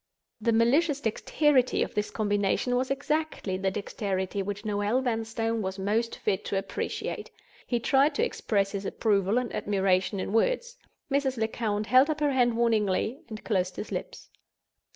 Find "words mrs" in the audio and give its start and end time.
10.33-11.37